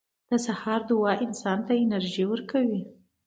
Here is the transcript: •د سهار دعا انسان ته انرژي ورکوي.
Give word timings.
•د 0.29 0.31
سهار 0.45 0.81
دعا 0.89 1.13
انسان 1.25 1.59
ته 1.67 1.73
انرژي 1.83 2.23
ورکوي. 2.27 2.81